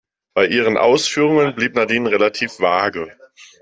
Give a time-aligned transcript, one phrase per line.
[0.33, 3.15] Bei ihren Ausführungen blieb Nadine relativ vage.